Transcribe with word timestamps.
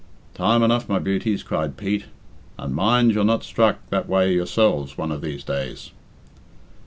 "Time 0.33 0.63
enough, 0.63 0.89
my 0.89 0.97
beauties," 0.97 1.43
cried 1.43 1.77
Pete; 1.77 2.05
"and 2.57 2.73
mind 2.73 3.11
you're 3.13 3.23
not 3.23 3.43
struck 3.43 3.87
that 3.91 4.09
way 4.09 4.33
yourselves 4.33 4.97
one 4.97 5.11
of 5.11 5.21
these 5.21 5.43
days." 5.43 5.91